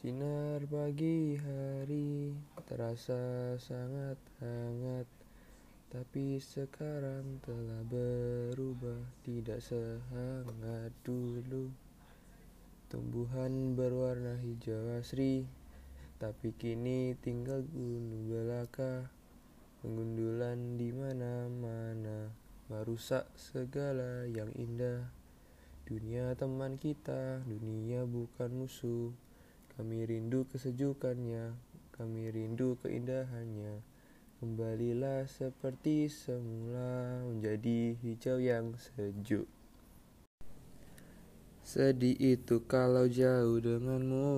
Sinar 0.00 0.64
pagi 0.64 1.36
hari 1.36 2.32
terasa 2.64 3.52
sangat 3.60 4.16
hangat 4.40 5.04
Tapi 5.92 6.40
sekarang 6.40 7.36
telah 7.44 7.84
berubah 7.84 8.96
tidak 9.20 9.60
sehangat 9.60 10.88
dulu. 11.04 11.68
Tumbuhan 12.88 13.76
berwarna 13.76 14.40
hijau 14.40 14.96
asri 14.96 15.44
Tapi 16.16 16.56
kini 16.56 17.12
tinggal 17.20 17.60
gunung 17.68 18.24
belaka. 18.24 19.04
Pengundulan 19.84 20.80
di 20.80 20.96
mana-mana 20.96 22.32
Merusak 22.72 23.28
segala 23.36 24.24
yang 24.32 24.48
indah. 24.56 25.12
Dunia 25.84 26.32
teman 26.40 26.80
kita, 26.80 27.44
dunia 27.44 28.08
bukan 28.08 28.64
musuh 28.64 29.12
Kami 29.80 30.04
rindu 30.04 30.44
kesejukannya, 30.52 31.56
kami 31.96 32.28
rindu 32.28 32.76
keindahannya. 32.84 33.80
Kembalilah 34.36 35.24
seperti 35.24 36.04
semula 36.12 37.24
menjadi 37.24 37.96
hijau 37.96 38.36
yang 38.36 38.76
sejuk. 38.76 39.48
Sedih 41.64 42.12
itu 42.12 42.60
kalau 42.68 43.08
jauh 43.08 43.56
denganmu 43.56 44.28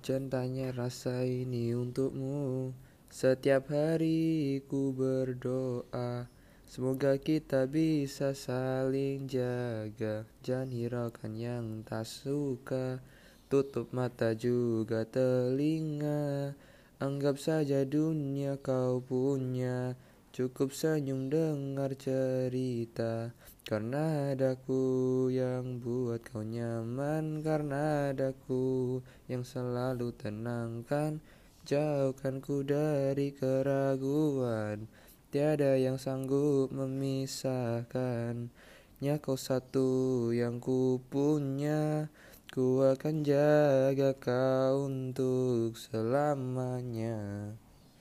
Centanya 0.00 0.72
rasa 0.72 1.28
ini 1.28 1.76
untukmu. 1.76 2.72
Setiap 3.12 3.68
hari 3.68 4.64
ku 4.64 4.96
berdoa 4.96 6.24
Semoga 6.64 7.20
kita 7.20 7.68
bisa 7.68 8.32
saling 8.32 9.28
jaga. 9.28 10.24
Jangan 10.40 10.72
hiraukan 10.72 11.36
yang 11.36 11.84
tak 11.84 12.08
suka 12.08 13.04
Tutup 13.50 13.90
mata 13.90 14.30
juga 14.30 15.02
telinga. 15.02 16.54
Anggap 17.02 17.34
saja 17.34 17.82
dunia 17.82 18.54
kau 18.62 19.02
punya. 19.02 19.98
Cukup 20.30 20.70
senyum 20.70 21.26
dengar 21.26 21.98
cerita. 21.98 23.34
Karena 23.66 24.30
adaku 24.30 25.26
yang 25.34 25.82
buat 25.82 26.22
kau 26.30 26.46
nyaman. 26.46 27.42
Karena 27.42 28.14
adaku 28.14 29.02
yang 29.26 29.42
selalu 29.42 30.14
tenangkan. 30.14 31.18
Jauhkan 31.66 32.38
ku 32.38 32.62
dari 32.62 33.34
keraguan. 33.34 34.86
Tiada 35.34 35.74
yang 35.74 35.98
sanggup 35.98 36.70
memisahkan 36.70 38.54
Nya 39.00 39.16
kau 39.16 39.32
satu 39.32 40.28
yang 40.28 40.60
ku 40.60 41.00
punya 41.08 42.12
Ku 42.50 42.82
akan 42.82 43.22
jaga 43.22 44.10
kau 44.18 44.90
untuk 44.90 45.78
selamanya 45.78 47.14